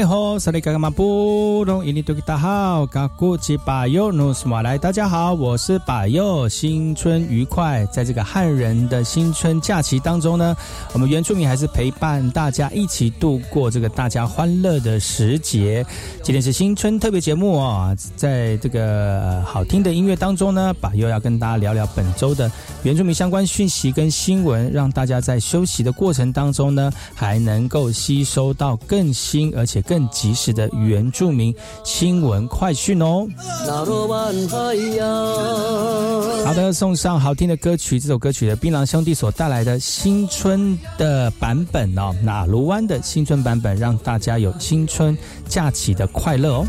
[0.00, 7.84] 哎吼，萨利嘎嘎马布隆伊尼多吉大好，嘎古吉巴尤努斯马来，大家好，我是巴尤，新春愉快。
[7.92, 10.56] 在这个汉人的新春假期当中呢，
[10.94, 15.84] 我们原住民还是陪伴大家一起度过这个大家欢乐的时节。
[16.22, 22.50] 今天是新春特别节目哦，在这个好听的音乐当中呢，巴尤要跟大家聊聊本周的
[22.84, 29.66] 原住民相关讯息跟新闻，让大家在休息的过程当中呢，还能够吸收到更新而。
[29.70, 31.52] 且更及时的原住民
[31.82, 33.26] 新闻快讯哦。
[36.46, 45.18] 好的，送上好听的歌曲，这首歌曲的槟榔兄弟所带来的新春的版本哦，那卢湾的新春版本，让大家有新春
[45.48, 46.64] 假期的快乐哦。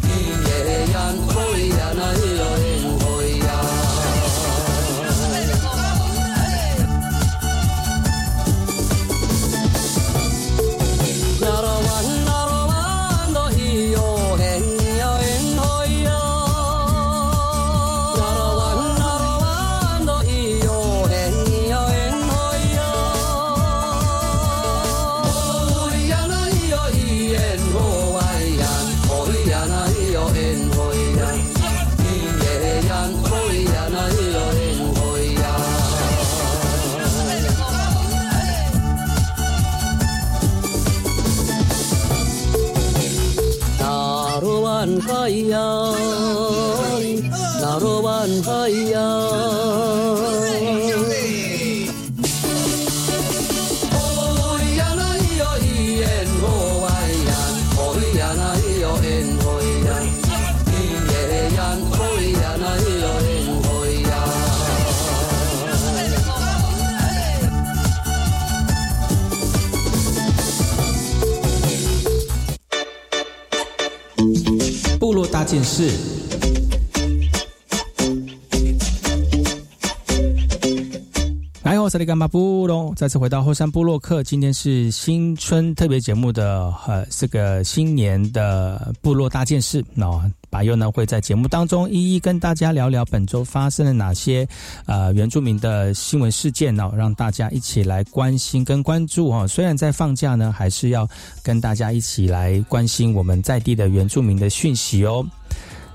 [82.96, 84.24] 再次回到后山部落克。
[84.24, 89.84] 今天是新春特别节目的呃，这个新年的部落大件事。
[89.94, 94.48] 那巴佑呢会在节目当中一一跟大家聊聊本周发生了哪些
[94.86, 96.92] 呃原住民的新闻事件呢？
[96.96, 99.48] 让大家一起来关心跟关注哈。
[99.48, 101.08] 虽然在放假呢，还是要
[101.42, 105.26] 跟大家一起来关心我们在地的原住民的讯息哦。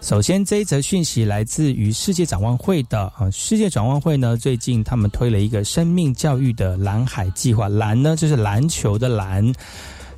[0.01, 3.29] 首先，这一则讯息来自于世界展望会的啊。
[3.33, 7.69] 世界展望会呢，最近他们推了一个生命教育的蓝海计划。
[7.69, 9.53] 蓝呢，就是篮球的蓝，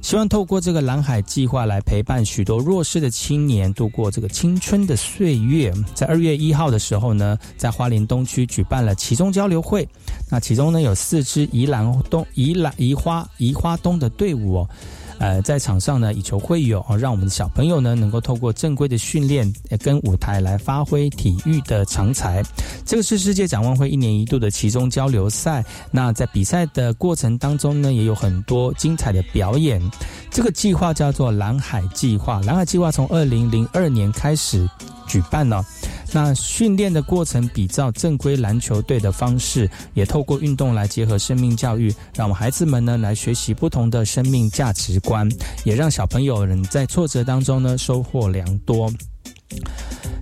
[0.02, 5.72] 希望透过这个蓝海计划来陪伴许多弱势的青年度过这个青春的岁月。
[5.94, 9.88] 在二月一号的时候呢，在花莲东区举办了其中交流会。
[10.28, 14.68] 那其中呢，有四支宜兰东宜兰宜花宜花东的队伍哦。
[15.18, 19.52] 呃，在场上呢，以球会友啊，让我们的小朋友呢，能够透过正规的训练
[19.82, 22.42] 跟舞台来发挥体育的长才。
[22.86, 25.64] 这个是世界展望会一年一度的其中交流赛。
[25.90, 29.82] 那在比赛的过程当中呢，也有很多精彩的表演。
[30.30, 32.40] 这个计划叫做蓝海计划。
[32.42, 34.68] 蓝海计划从二零零二年开始
[35.06, 35.64] 举办了。
[36.12, 45.28] 那训练的过程比照正规篮球队的方式，也透过运动来结合生命教育，让我们孩子们呢来学习不同的生命价值观，
[45.64, 48.90] 也让小朋友能在挫折当中呢收获良多。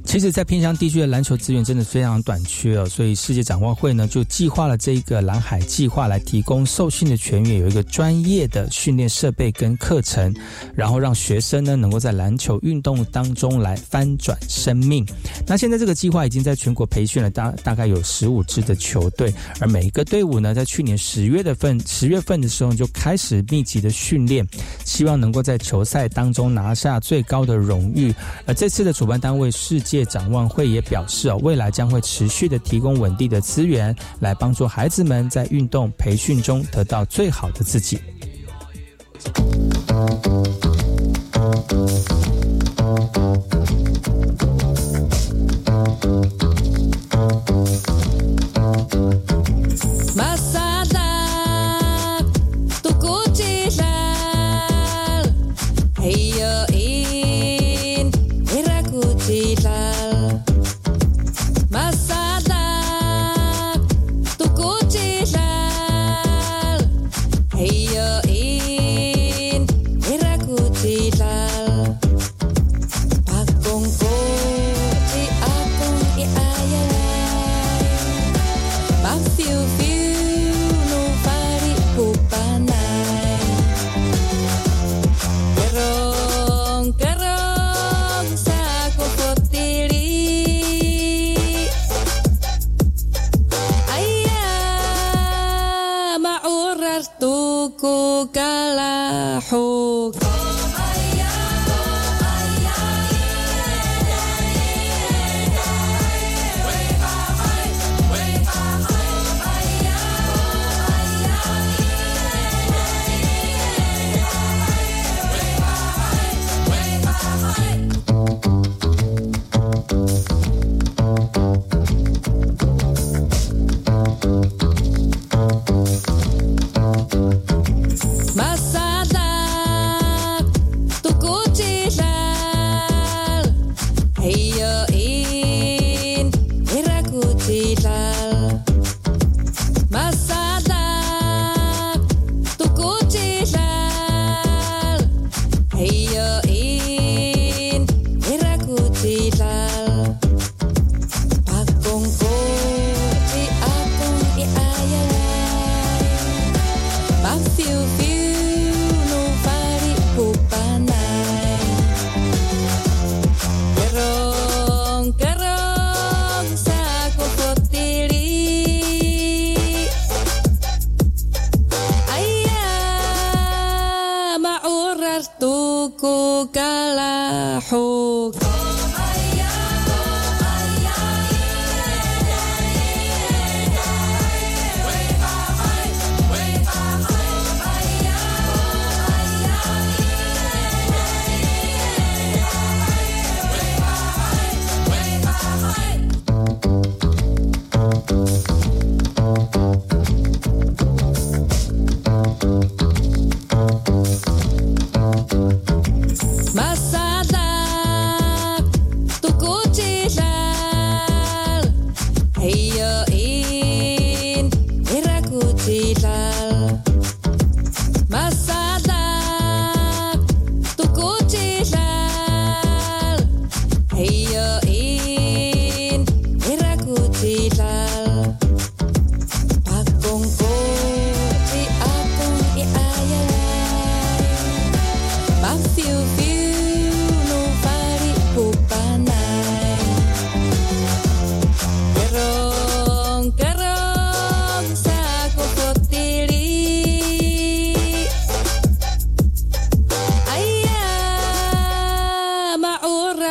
[0.05, 10.32] 其实，在偏乡地区的篮球资源真的非常短缺哦，所以世界展望会呢就计划了这个蓝海计划，来提供受训的全员有一个专业的训练设备跟课程，
[10.76, 15.05] 然后让学生呢能够在篮球运动当中来翻转生命。
[15.44, 24.46] 那现在这个计划已经在全国培训了大大概有十五支的球队，而每一个队伍呢，在去年十月的份十月份的时候就开始密集的训练，
[24.84, 28.14] 希望能够在球赛当中拿下最高的荣誉。
[28.46, 37.98] 而这次的主办单位世界展望会也表示啊未来将会持续的提供稳定的资源来帮助孩子们在运动培训中得到最好的自己。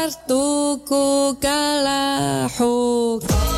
[0.08, 0.12] 件
[2.50, 3.55] 事。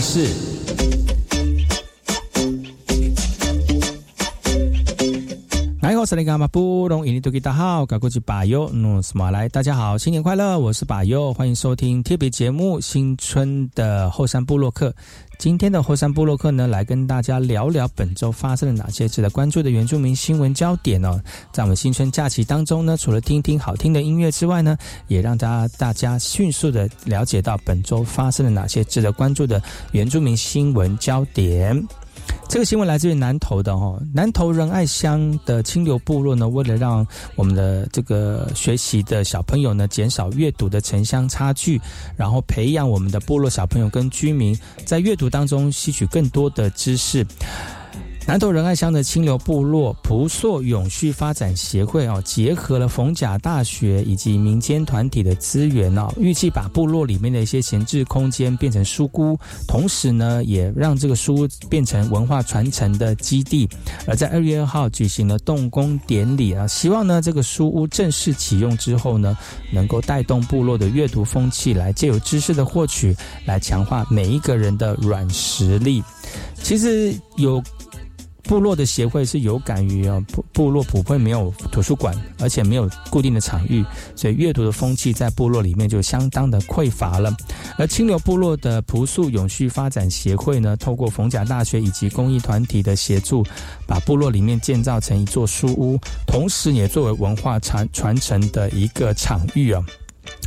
[0.00, 0.57] 是
[6.08, 10.58] 是那个马布隆伊尼多吉大好，赶过去巴尤努斯马来，大家好，新年快乐！
[10.58, 14.88] 我是巴尤，欢迎收听特别节目《新春的后山部落客》。
[15.38, 21.20] 今天的后山部落客呢，来跟大家聊聊本周发生了哪些值得关注的原住民新闻焦点哦。
[21.52, 29.62] 在我们新春假期当中呢，除了听听好听的音乐之外呢，也让大家大家迅速的了解到本周发生了哪些值得关注的
[29.92, 31.86] 原住民新闻焦点。
[32.48, 37.06] 这个新闻来自于南投的哈，南投仁爱乡的清流部落呢，为了让
[37.36, 41.78] 我们的这个学习的小朋友呢，减少阅读的城乡差距，
[42.16, 47.26] 然后培养我们的部落小朋友跟居民在阅读当中吸取更多的知识。
[48.28, 63.66] 南投仁爱乡的清流部落蒲硕永续发展协会哦，结合了逢甲大学以及民间团体的资源哦，预计把部落里面的一些闲置空间变成书屋，同时呢，也让这个书屋变成文化传承的基地。
[64.06, 69.34] 而在二月二号举行了动工典礼啊，希望呢这个书屋正式启用之后呢，
[69.72, 73.16] 能够带动部落的阅读风气，来借由知识的获取，
[73.46, 76.04] 来强化每一个人的软实力。
[76.62, 77.64] 其实有。
[78.48, 83.84] 部落的协会是有感于啊，部部落普遍没有图书馆，而且没有固定的场域，
[84.16, 87.30] 所以阅读的风气在部落里面就相当的匮乏了。
[87.76, 93.44] 而清流部落的朴素永续发展协会呢，透过逢甲大学以及公益团体的协助，
[93.86, 99.84] 把部落里面建造成一座书屋，同时也作为文化传传承的一个场域啊。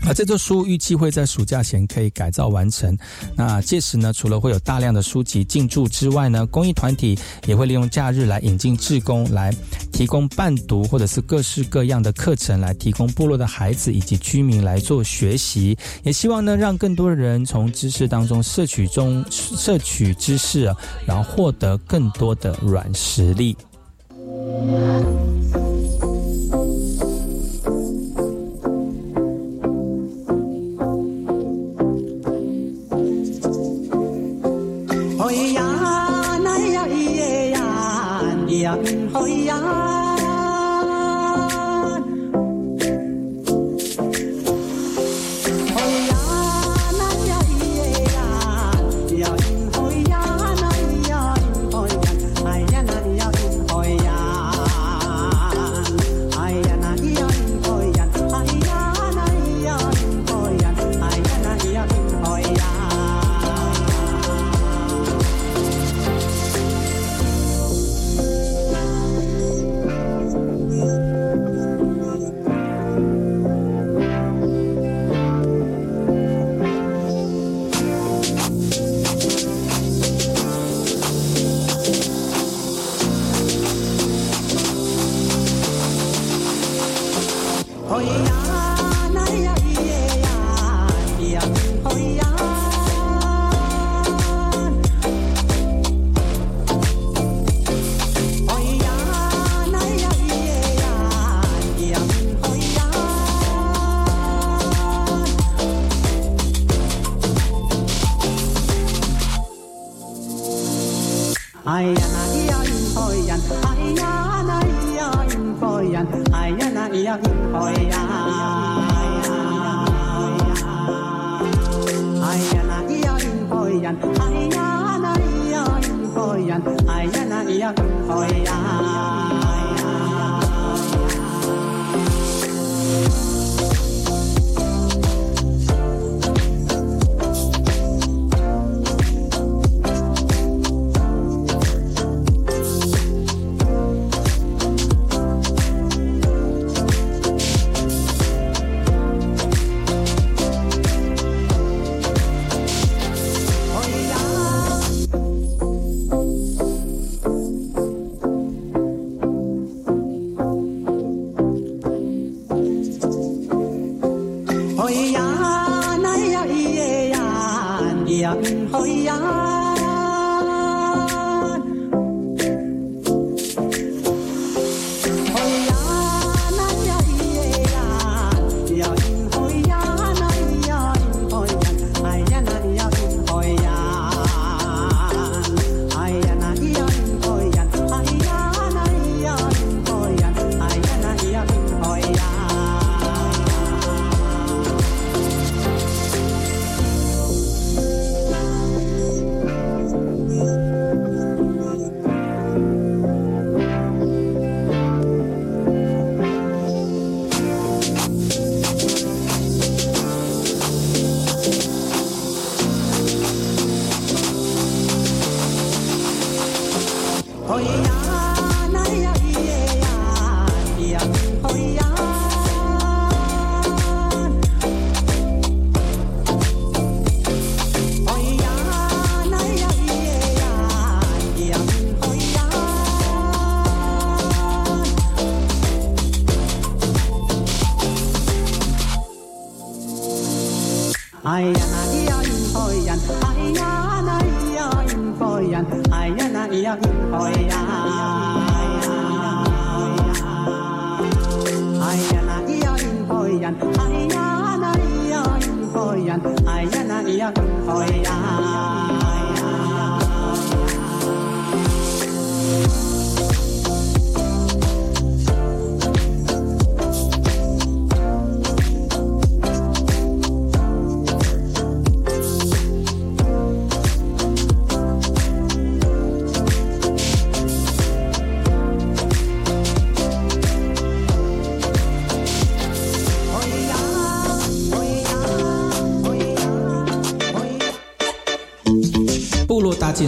[0.07, 2.97] 而这座书预计会在暑假前可以改造完成。
[3.35, 9.53] 那届时呢，除了会有大量的书籍进驻之外呢，公益团体也会利用假日来引进志工，来
[9.91, 15.77] 提供伴读或者是各式各样的课程，来提供部落的孩子以及居民来做学习。
[16.03, 20.63] 也希望呢，让更多的人从知识当中摄取中摄取知识，
[21.05, 23.55] 然后获得更多的软实力。
[39.23, 39.90] 哎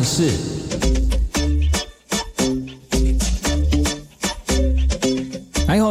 [0.04, 0.53] 是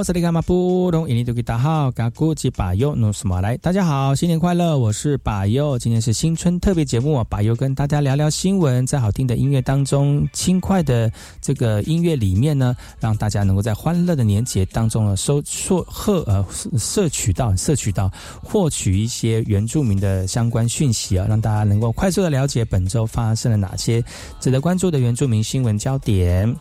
[0.04, 1.08] 这里干嘛不懂？
[1.08, 3.56] 印尼都给大好，嘎古吉巴尤努什么来？
[3.58, 4.76] 大家好，新年快乐！
[4.76, 11.08] 我是巴尤，今天是新春特别节目，巴尤跟大家聊聊新闻，在好听的音乐当中，轻快的
[11.40, 16.44] 这个音乐里面呢，让大家能够在欢乐的年节当中呢，收获获呃
[16.76, 18.10] 摄取到摄取到
[18.42, 24.02] 获取一些原住民的相关讯息啊，让大家能够快速的了解本周发生了哪些
[24.40, 26.52] 值得关注的原住民新闻焦点。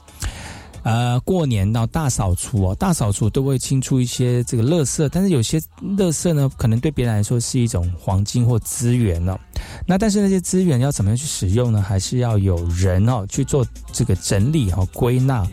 [0.84, 5.60] 呃，过年到大扫除哦，大扫除都会清出一些这个垃圾，但是有些
[5.98, 9.40] 垃圾呢，可能对别人来说是一种黄金或资源呢。
[9.86, 11.82] 那但是那些资源要怎么样去使用呢？
[11.82, 15.46] 还是要有人哦去做这个整理和归纳。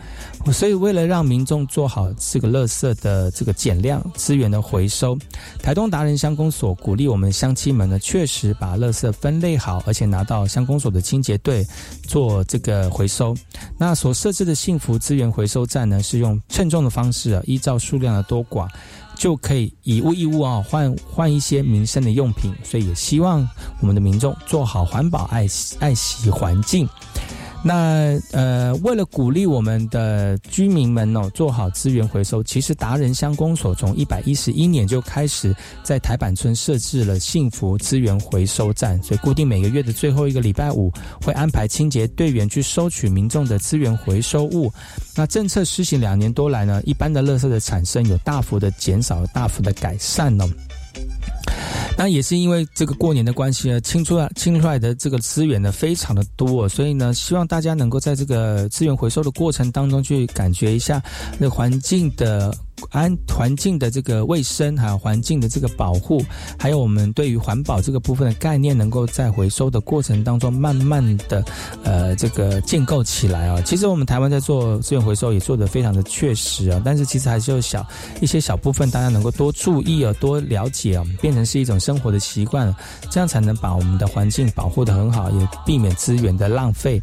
[0.53, 5.17] 所以为了让民众做好这个垃圾的这个减量资源的回收，
[5.61, 11.67] 台东达人乡公所鼓励我们乡亲们呢，确实把垃圾分类好，而且拿到乡公所的清洁队
[12.03, 13.35] 做这个回收。
[13.77, 18.67] 那所设置的幸福资源回收站呢，是用称重的方式啊，依照数量的多寡。
[19.19, 23.45] 就可以以物易物啊，换换一些民生的用品，所以也希望
[23.81, 25.45] 我们的民众做好环保，爱
[25.79, 26.87] 爱惜环境。
[27.61, 40.89] 那呃，为了鼓励我们的居民们哦做好资源回收，其实达人乡公所从一百一十一年就开始在台板村设置了幸福资源回收站，所以固定每个月的最后一个礼拜五
[41.21, 44.71] 会安排清洁队员去收取民众的资源回收物。
[45.15, 50.47] 那政策施行两年多来呢，一般的垃圾的产生有大幅的减少，大幅的改善呢。
[51.99, 61.03] 那也是因为这个过年的关系呢，清出来清出来的这个资源呢非常的多，所以呢，希望大家能够在这个资源回收的过程当中去感觉一下
[61.37, 62.55] 那环境的。
[62.91, 66.23] 安环境的这个卫生，还有环境的这个保护，
[66.57, 71.43] 还有我们对于环保这个部分的概念，能够在回收的过程当中慢慢的，
[71.83, 73.61] 呃，这个建构起来啊。
[73.61, 77.85] 其实我们台湾在做资源回收也做得非常的确实啊，但是其实还是有小
[78.21, 82.73] 一些小部分，大家能够多注意啊，多了解啊，变成是一种生活的习惯，
[83.09, 87.01] 这样才能把我们的环境保护得很好，也避免资源的浪费。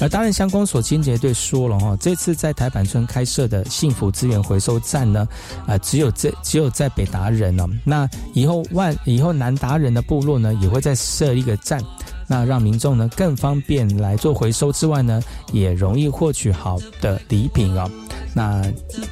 [0.00, 5.06] 而当然乡公所清洁队说了哈，这次在台板村开设的幸福资源回收站。
[5.16, 5.28] 呢，
[5.66, 11.80] 啊，只有这只有在北达人哦，那以后万以后南达人的部落呢，也会再设一个站，
[12.26, 17.90] 那让民众呢更方便来做回收之外呢，也容易获取好的礼品啊。
[18.34, 18.62] 那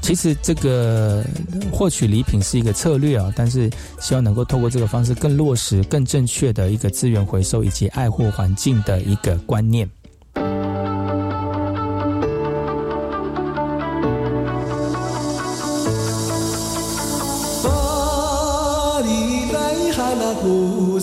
[0.02, 1.24] 其实这个
[1.72, 9.88] 获取礼品是一个策略啊，但是希望能够透过这个方式更落实、更正确的一个资源回收以及爱护环境的一个观念。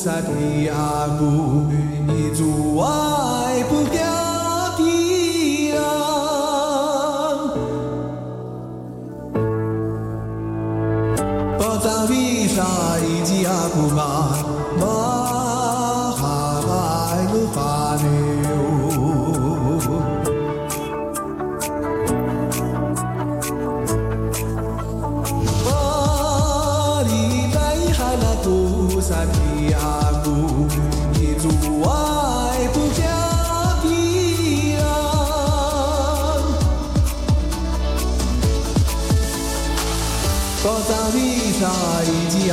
[0.03, 1.69] 萨的阿母，
[2.07, 4.01] 你阻爱不掉
[4.75, 5.79] 的啊。
[11.59, 12.65] 宝藏的沙
[13.05, 14.40] 一吉阿古玛。
[41.61, 42.49] Kuma 一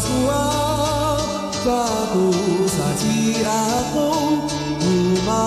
[0.00, 0.42] sua
[1.64, 2.32] cha tu
[2.74, 3.62] sa chi a
[3.94, 4.48] công
[4.80, 4.92] tu
[5.26, 5.44] ma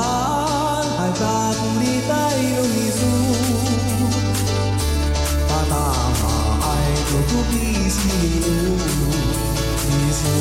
[0.97, 3.13] hai ta tu đi tay đâu ni su
[5.49, 5.85] ta ta
[6.21, 6.35] ma
[6.73, 8.57] ai tu tu đi si lu
[9.89, 10.33] ni su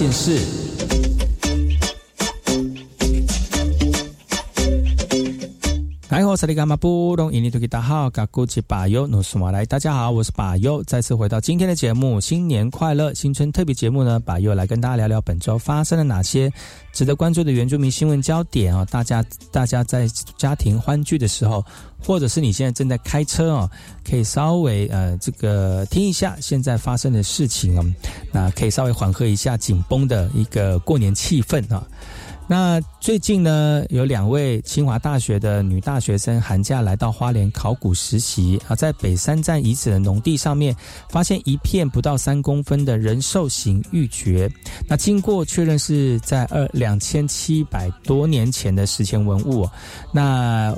[0.00, 0.59] 件事。
[6.40, 16.50] 萨利伽马布隆印尼土著大号嘎古吉巴尤努苏马来，大家好，我是巴尤，再次回到今天的节目，新年快乐，新春特别节目呢，巴尤来跟大家聊聊本周发生了哪些
[16.94, 18.86] 值得关注的原住民新闻焦点啊！
[18.86, 19.22] 大家
[19.52, 21.62] 大家在家庭欢聚的时候，
[22.02, 23.70] 或者是你现在正在开车哦，
[24.02, 27.84] 可以稍微呃这个听一下现在发生的事情啊，
[28.32, 31.86] 那可以稍微缓和一下紧绷的一个过年气氛啊。
[32.50, 40.74] 那最近呢，有两位清华大学的女大学生寒假来到花莲考古实习啊，在北山站遗址的农地上面，
[41.08, 44.50] 发现一片不到三公分的人兽形玉珏。
[44.88, 49.64] 那经过确认是在二两千七百多年前的史前文物，
[50.12, 50.76] 那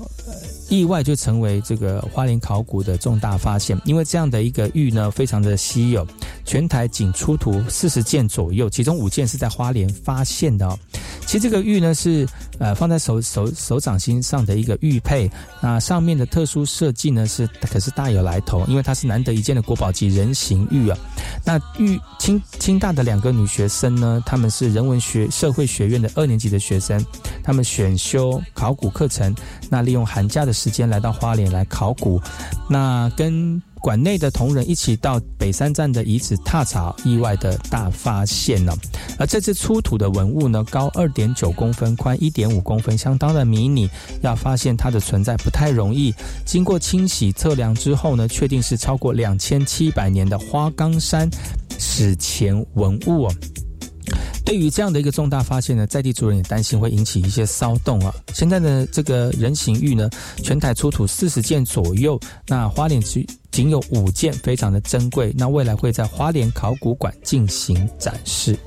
[0.68, 3.80] 意外就成为这个花莲考古的重大发现。
[3.86, 6.06] 因为这样的一个玉呢，非常的稀有，
[6.44, 10.78] 全台仅出土四十件左右，其中五件是在花莲发现的哦。
[11.32, 15.30] 其实这个玉呢是呃放在手手手掌心上的一个玉佩，
[15.62, 20.98] 那上面的特殊设计呢是可是大有来头，因为它是难得一见的国宝级人形玉啊。
[21.42, 27.02] 那玉清清大的两个女学生呢，她们是人文学社会学院的二年级的学生，
[27.42, 29.34] 她们选修考古课程，
[29.70, 32.20] 那利用寒假的时间来到花莲来考古，
[32.68, 33.62] 那跟。
[33.82, 38.72] 馆内的同仁一起到北山站的遗址踏查，意外的大发现呢。
[39.18, 43.90] 而这次出土的文物呢，高二点九公分，宽一点五公分，相当的迷你，
[44.20, 46.14] 要发现它的存在不太容易。
[46.46, 51.28] 经过清洗测量之后呢，确定是超过两千七百年的花岗山
[51.76, 53.28] 史前文物。
[54.44, 58.14] 对于这样的一个重大发现呢，在地主人也担心会引起一些骚动啊。
[58.34, 60.10] 现在呢这个人形玉呢，
[60.42, 65.32] 全台出土四十件左右，那花莲只仅有五件，非常的珍贵。
[65.36, 68.58] 那未来会在花莲考古馆进行展示。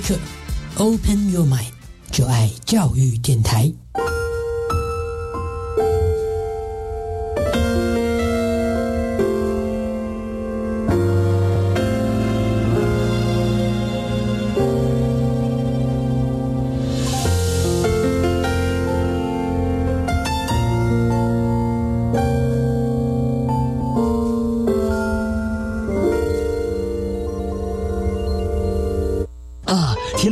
[0.00, 0.18] 课
[0.76, 1.72] ，Open Your Mind，
[2.10, 3.72] 就爱教育电台。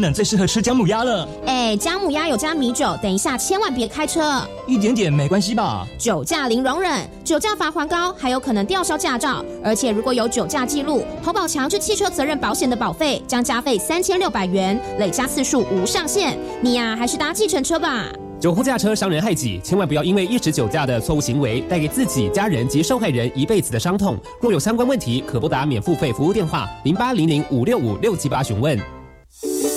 [0.02, 1.26] 冷最适合吃姜母鸭了。
[1.46, 4.42] 哎，姜母鸭有加米酒，等一下千万别开车。
[4.66, 5.86] 一点点没关系吧？
[5.96, 9.42] 酒驾零容忍，酒驾罚还高，还有可能吊销驾照。
[9.64, 16.36] 而且如果有酒驾记录，投保强制汽车责任保险的保费将加费三千六百元，累加次数无上限。
[16.60, 18.06] 你呀，还是搭计程车吧。
[18.40, 24.18] 酒后驾车伤人害己，千万不要因为一时酒驾的错误行为，带给自己、家人及受害人一辈子的伤痛。
[24.40, 28.76] 若有相关问题，可拨打免付费服务电话零八零零五六五六七八询问。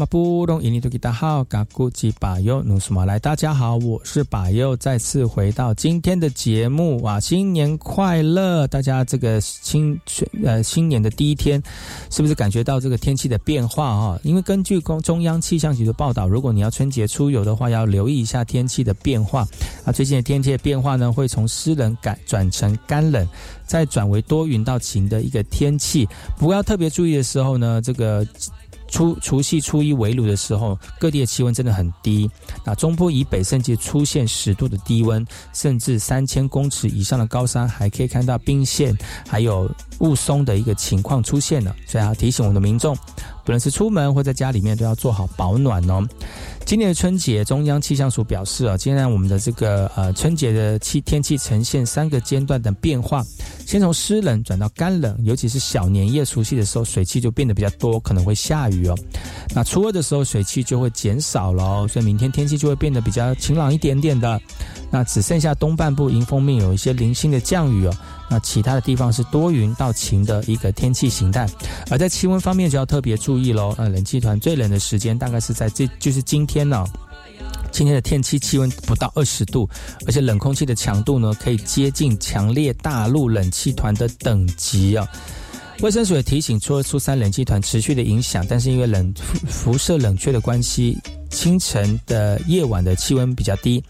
[0.00, 8.66] 马布隆印尼多吉大号嘎古吉巴尤努苏马来，大家好，我是巴尤，再次回到今天的节目啊，新年快乐！
[8.68, 10.00] 大家这个新
[10.42, 11.62] 呃新年的第一天，
[12.08, 14.18] 是不是感觉到这个天气的变化啊？
[14.22, 19.46] 因为根据中中央气象局的报道，如果你要春节出游的话，要留意一下天气的变化
[19.84, 19.92] 啊。
[19.92, 23.28] 最近的天气的变化呢，会从湿冷改转成干冷，
[23.66, 26.08] 再转为多云到晴的一个天气。
[26.38, 28.26] 不过要特别注意的时候呢，这个。
[28.90, 32.30] 初除夕初一围炉的时候，各地的气温真的很低。
[32.64, 35.24] 那中部以北甚至出现十度的低温，
[35.54, 41.74] 甚至三千公尺以上的高山还可以看到冰线，还有雾凇的一个情况出现了。
[41.86, 42.96] 所以要提醒我们的民众，
[43.50, 46.06] 不论是出门或在家里面，都要做好保暖哦。
[46.64, 53.24] 今年的春节，中央气象署表示啊，今天我们的这个呃春节的气天气呈现三个阶段的变化，
[53.66, 58.94] 先从湿冷转到干冷，尤其是小年夜除夕的时候，水汽就变得比较多，可能会下雨哦。
[59.52, 64.40] 那初二的时候，水汽就会减少了哦，所以明天天气就会变得比较晴朗一点点的。
[64.92, 67.92] 那只剩下东半部迎风面有一些零星的降雨哦。
[68.30, 71.48] 那其他的地方是多云到晴的一个天气形态，
[71.90, 73.74] 而在气温方面就要特别注意喽。
[73.76, 76.86] 呃，冷气团最冷的时间大概是在这就是今天呢、
[77.72, 79.68] 今天的天气气温不到二十度，
[80.06, 85.04] 而且冷空气的强度呢可以接近强烈大陆冷气团的等级啊。
[85.80, 89.12] 卫生署也提醒，除了初三冷气团持续的影响，但是因为冷
[89.48, 90.96] 辐射冷却的关系，
[91.30, 93.82] 清晨的夜晚的气温比较低。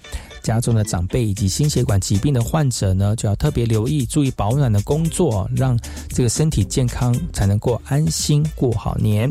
[0.42, 9.30] 家中的长辈以及心血管疾病的患者呢，就要特别留意，注意保暖的工作，让这个身体健康，才能够安心过好年。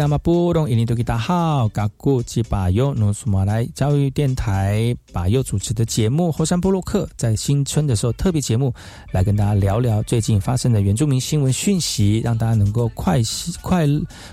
[0.00, 0.70] 哎，我是你干嘛不懂？
[0.70, 8.72] 印尼多吉大好，嘎古吉巴尤努苏马来教育电台巴尤主持的节目后山部落客，在新春的时候特别节目，
[9.12, 13.20] 来跟大家聊聊最近发生的原住民新闻讯息，让大家能够快
[13.60, 13.86] 快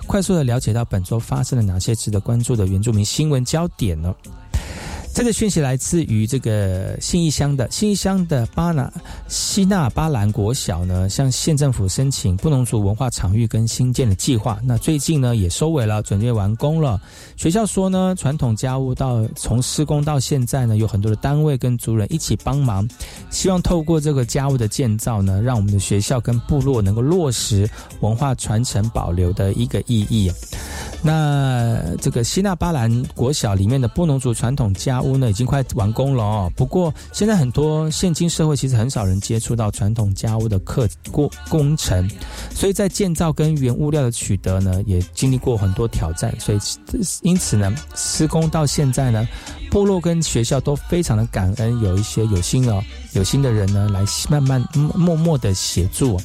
[0.06, 4.16] 快速的了解到本周发生了哪些值得关注的原住民新闻焦点呢？
[5.18, 8.94] 这个讯息来自于这个信义乡的信义乡的巴拿
[9.28, 14.60] 西纳巴兰国小呢，向县政府申请布农族文化场域跟新建的计划。
[14.64, 17.02] 那最近呢也收尾了，准备完工了。
[17.36, 22.88] 学校说呢，传统家务到从施工到现在呢，有很多的单位跟族人一起帮忙，
[23.32, 27.68] 希望透过这个家务的建造呢，让我们的学校跟部落能够落实
[28.02, 30.32] 文化传承保留的一个意义。
[31.04, 36.52] 那这个西纳巴兰国小里面的布农族传统家屋呢，已经快完工了哦。
[36.56, 42.10] 不过现在很多现今社会其实很少人接触到传统家屋的课过工程，
[42.54, 46.34] 所以在建造跟原物料的取得呢，也经历过很多挑战。
[46.40, 46.60] 所以
[47.22, 49.28] 因此呢，施工到现在呢，
[49.72, 52.84] 部落跟学校都非常的感恩，有一些有心哦
[53.14, 56.20] 有心的人呢，来慢慢默默的协助。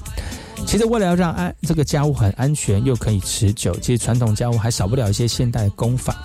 [0.65, 6.17] 其实为了要让安这个家务很安全又可以持久，其实传统家务还少不了一些现代的工法。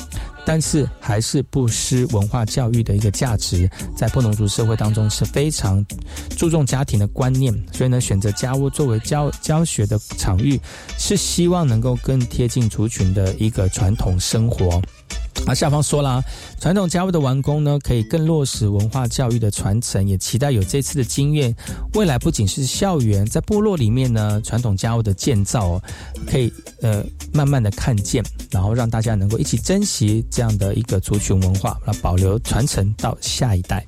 [0.50, 5.86] 但是还是不失文化教育的一个价值，在布农族社会当中是非常
[6.38, 10.58] 注重家庭的观念，所以呢，选择家屋作为教教学的场域，
[10.98, 14.82] 是希望能够更贴近族群的一个传统生活。
[15.46, 16.22] 啊下方说了，
[16.60, 21.56] 传统家务的完工呢，可以更落实文化教育的传承，也期待有这次的经验，
[21.94, 25.82] 未来不仅是校园，在部落里面呢，传统家务的建造，
[26.30, 26.52] 可以
[26.82, 27.02] 呃
[27.32, 33.86] 慢慢的看见，然后让大家能够一起珍惜这样的一个族群文化，来保留传承到下一代。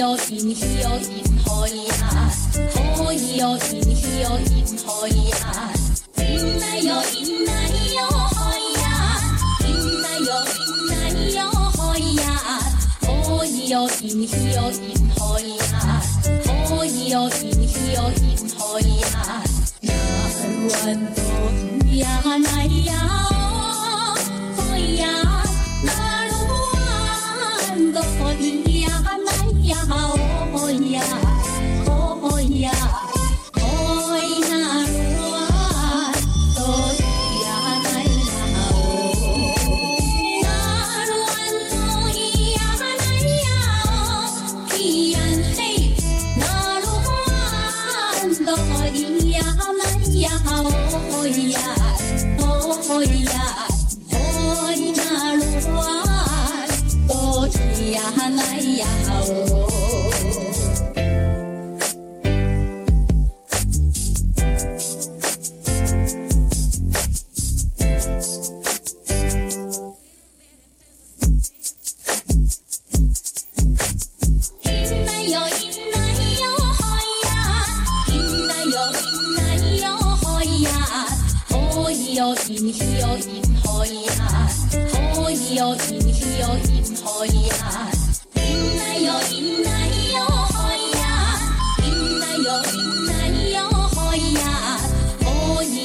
[0.00, 1.92] 哟嗬依哟依嗬依呀
[2.96, 3.84] 嗬依哟依
[4.16, 5.36] 嗬依呀
[6.16, 8.96] 依依呀依依呀依嗬依呀
[9.60, 10.32] 依依呀
[11.10, 11.84] 依嗬
[12.16, 12.24] 呀
[13.26, 14.24] 可依哟依依
[14.54, 15.52] 哟依呀可依
[17.10, 17.50] 哟呀
[20.86, 21.29] 难忘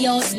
[0.06, 0.36] 部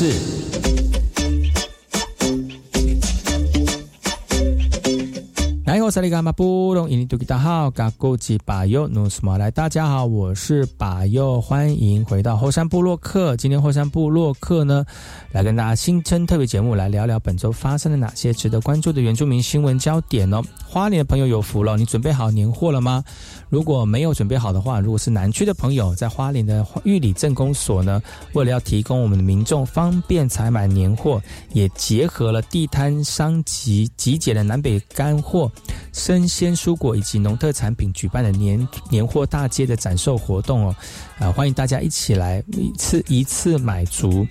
[0.00, 0.37] 落
[5.98, 13.36] 萨利伽马布隆印尼多吉达好，嘎古吉巴尤努斯马来，大家好，我是巴尤，欢迎回到后山部落客。
[13.36, 14.86] 今天后山部落客呢，
[15.32, 20.40] 来跟大家新增特别节目，来聊聊本周发生了哪些值得关注的原住民新闻焦点哦。
[20.64, 23.02] 花莲的朋友有福了，你准备好年货了吗？
[23.48, 28.00] 如果没有准备好的话，如果是南区的朋友，在花莲的玉里镇公所呢，
[28.34, 31.20] 为了要提供我们的民众方便采买年货，
[31.54, 35.50] 也结合了地摊商集集结的南北干货。
[35.98, 40.76] 生鲜蔬果以及农特产品举办的年年货大街的展售活动哦，
[41.18, 44.24] 啊，欢迎大家一起来一次一次买足。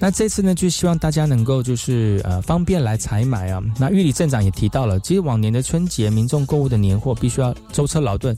[0.00, 3.62] 那这次呢，就希望大家能够就是呃方便来采买啊。
[3.78, 8.36] 那玉里镇长也提到了，其实往年的春节民众购物的年货必须要舟车劳顿，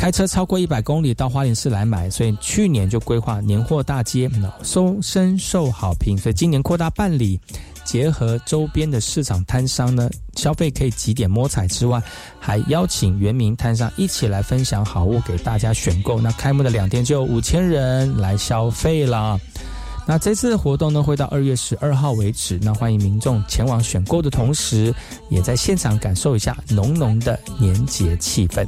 [0.00, 4.30] 开车超过一百公里到花莲市来买，所以去年就规划年货大街，
[4.62, 7.38] 收深受好评，所以今年扩大办理。
[7.84, 12.02] 结合周边的市场摊商呢，消费可以几点摸彩之外，
[12.38, 16.18] 还邀请原名摊商一起来分享好物给大家选购。
[16.18, 19.38] 那开幕的两天就有五千人来消费了。
[20.06, 22.58] 那这次的活动呢，会到二月十二号为止。
[22.62, 24.94] 那欢迎民众前往选购的同时，
[25.28, 28.66] 也在现场感受一下浓浓的年节气氛。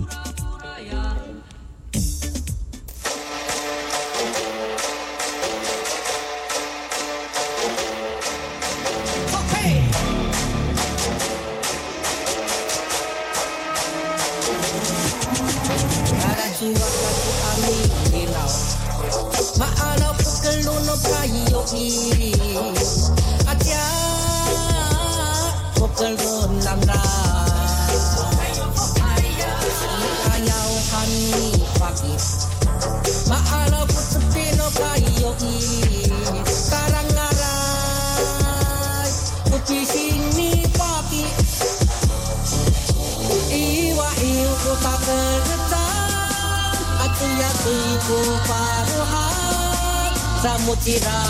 [47.41, 48.19] yaiku
[48.49, 50.13] paruhan
[50.43, 51.21] samudira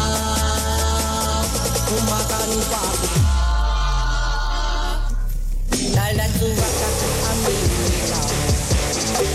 [1.88, 3.08] kumakan paku
[5.94, 6.88] dalan suwaka
[7.30, 7.56] ami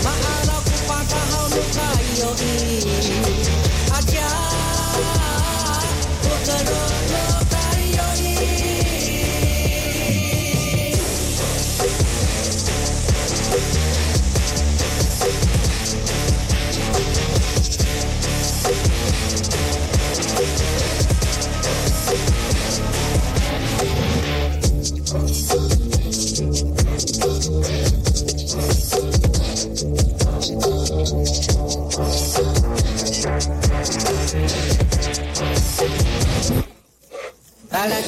[0.04, 1.46] maara ku patahau
[1.76, 2.54] kayo i
[3.98, 4.28] aja
[4.92, 5.02] ku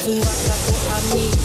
[0.04, 1.39] Tú vas a por a me.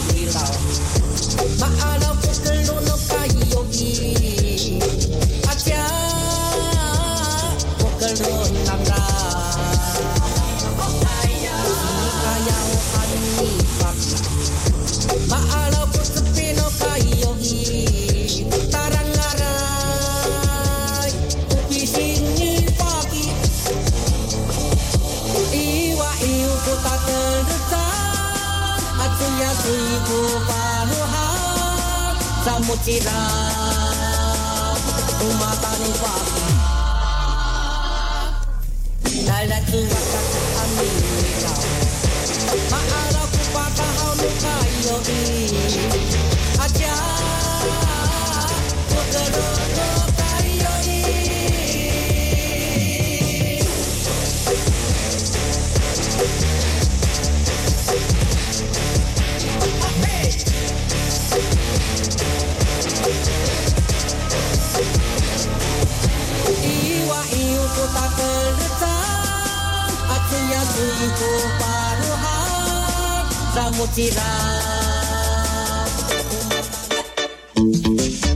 [32.66, 33.45] mutirão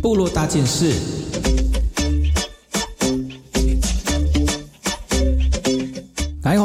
[0.01, 1.20] 部落大件事。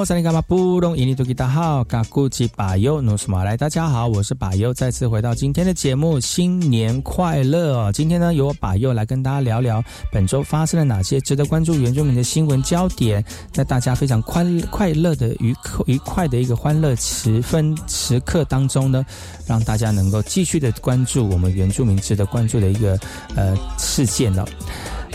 [0.06, 7.92] 萨利伽马布隆伊尼图吉达号，嘎古吉巴尤努斯马来，大家好，我是巴尤，再次回到今天的节目，新年快乐哦！
[7.92, 15.56] 今天呢，由我巴尤来跟大家聊聊本周发生了哪些值得关注原住民的新闻焦点，在大家非常快快乐的愉
[15.88, 19.04] 愉快的一个欢乐时分时刻当中呢，
[19.48, 22.96] 让大家能够继续的关注我们原住民值得关注的一个
[23.36, 24.46] 呃事件了。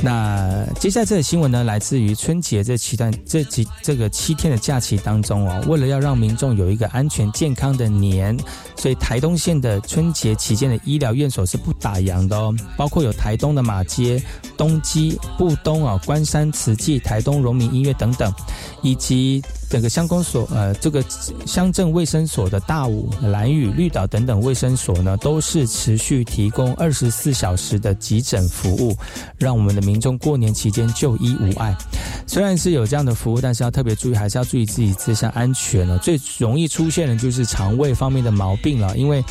[0.02, 8.36] 那接下来这个新闻呢，来自于春节这期段这几这个七天的假期当中哦，为了要让民众有一个安全健康的年，
[8.76, 14.22] 所以台东县的春节期间的医疗院所是不打烊的哦，包括有台东的马街、
[14.56, 18.32] 东基、布东啊、关山慈济、台东荣民医院等等，
[18.82, 19.42] 以及。
[19.70, 21.00] 整个乡公所，呃，这个
[21.46, 28.96] 乡镇卫生所的大武、蓝屿、绿岛等等卫生所呢，都是持续提供二十四小时的急诊服务，
[29.38, 31.72] 让我们的民众过年期间就医无碍。
[32.26, 35.96] 虽然是有这样的服务，但是要特别注意，还是要注意自己自身安全了。
[35.98, 39.24] 最容易出现的就是肠胃方面的毛病了，因为。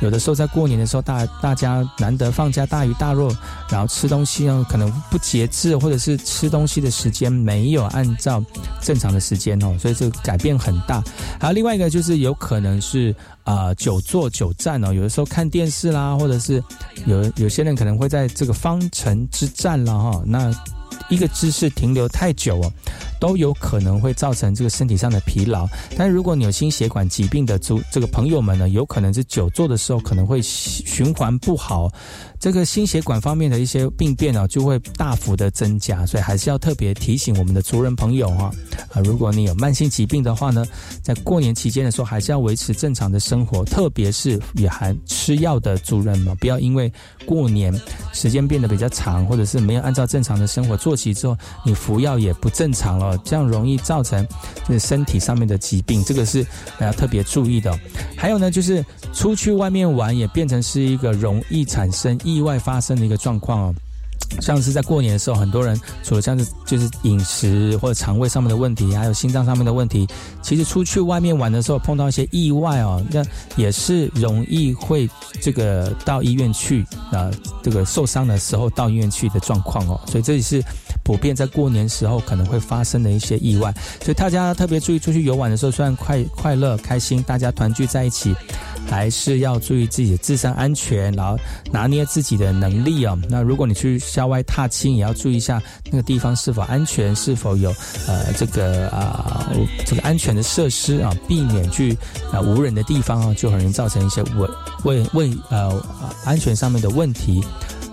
[0.00, 3.30] 有的时候在过年的时候，大大家难得放假，大鱼大肉，
[3.70, 8.42] 然后吃东西呢，可能不节制，或者是吃东西的时间没有按照
[8.80, 11.02] 正常的时间哦，所以这个改变很大。
[11.38, 16.62] 还有另外一个就是有可能是啊久坐久站哦，有的时候看电视啦，或者是
[17.06, 20.50] 有有些人可能会在这个方程之战了哈，那
[21.08, 22.72] 一个姿势停留太久哦。
[23.20, 25.68] 都有可能会造成这个身体上的疲劳。
[25.96, 31.88] 但是如果你有心血管疾病的族这个朋友们呢，有可能是久坐的时候可能会循环不好。
[32.40, 38.50] 这个心血管方面的一些病变啊，就会大幅的增加，所以还是要特别提醒我们的族人朋友哈
[38.94, 40.64] 啊，如果你有慢性疾病的话呢，
[41.02, 46.90] 在过年期间的时候，还是要维持正常的生活，特别是也含吃药的族人嘛，不要因为
[47.26, 47.78] 过年
[48.14, 54.26] 时间变得比较长，或者是没有按照正常的生活作息之后，你服药也不正常了，这样容易造成
[54.66, 56.46] 就是身体上面的疾病，这个是
[56.80, 57.76] 要特别注意的。
[58.16, 62.10] 还有呢，就是出去外面玩也变成是一个容易产生。
[62.22, 63.74] 意外发生的一个状况哦，
[64.40, 70.06] 像是在过年的时候，很多人除了像是就是饮食或者肠胃上面的问题，还有心脏上面的问题，
[70.42, 73.24] 其实出去外面玩的时候碰到一些意外哦，那
[73.56, 75.08] 也是容易会
[75.40, 77.30] 这个到医院去啊，
[77.62, 80.62] 这个受伤的时候到医院去的状况哦，所以这也是
[81.02, 83.72] 普遍在过年时候可能会发生的一些意外，
[84.02, 88.34] 所以大家特别注意出去游玩的时候，虽然快快乐开心，大家团聚在一起。
[88.88, 91.38] 还是要注意自己的自身安全，然后
[91.70, 93.16] 拿捏自己的能力哦。
[93.28, 97.70] 那如果你去校外踏青，也要注意一下那个地方是否安全，是否有
[98.08, 99.48] 呃这个啊
[99.86, 101.96] 这个安全的设施啊，避免去
[102.32, 104.50] 啊无人的地方啊，就很容易造成一些问
[104.82, 105.80] 问问呃
[106.24, 107.44] 安全上面的问题。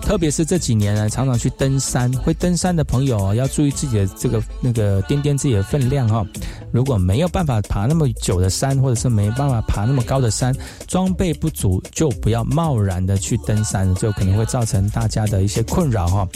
[0.08, 6.26] 特别是这几年呢，常常去登山，会登山的朋友，要注意自己的这个那个掂掂自己的分量哈。
[6.72, 10.50] 如果没有办法爬那么久的山，或者是没办法爬那么高的山，
[10.86, 16.26] 装备不足就不要贸然的去登山，就可能会造成大家的一些困扰哈。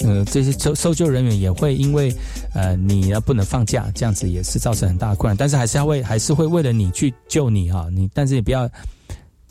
[0.00, 2.12] 呃，这些搜搜救人员也会因为
[2.54, 5.36] 呃你呢不能放假，这样子也是造成很大的困扰。
[5.38, 8.68] 但是还是要为还是会为了你去救你哈，你但是也不要。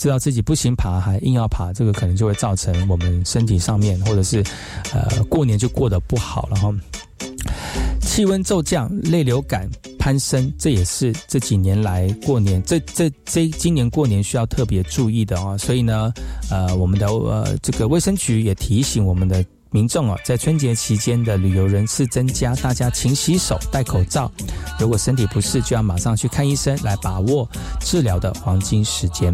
[0.02, 4.44] 知道自己不行爬，还硬要爬，这个可能就会造成我们身体上面，或者是，
[4.92, 6.74] 呃，过年就过得不好了哈。
[8.02, 15.56] 气温骤降，泪流感攀升，这也是这几年来过年，这这这今年过年需要特别注意的啊。
[15.56, 16.12] 所以呢，
[16.50, 24.30] 呃，我们的呃这个卫生局也提醒我们的民众啊，在春节期间的旅游人次增加，大家勤洗手、戴口罩。
[24.78, 27.48] 如果身体不适，就要马上去看医生，来把握
[27.80, 29.34] 治疗的黄金时间。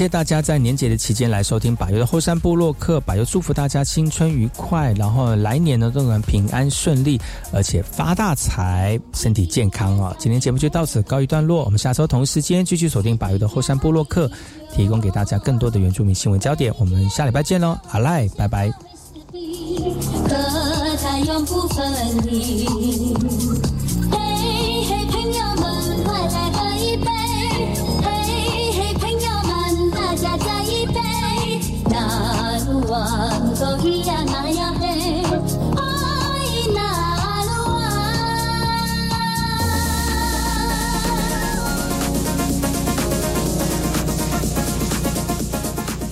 [0.00, 7.20] 谢谢大家在年节的期间来收听百优的后山部落客，百优祝福大家新春愉快，然后来年呢都能平安顺利，
[7.52, 10.16] 而且发大财，身体健康啊！
[10.18, 14.26] 今天节目就到此告一段落，我们下周同时间继续锁定百优的后山部落客，
[14.72, 16.72] 提供给大家更多的原住民新闻焦点。
[16.78, 18.72] 我们下礼拜见喽，好嘞，拜拜。